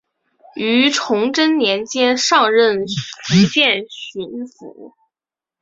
[0.55, 4.95] 于崇祯年间上任福建巡抚。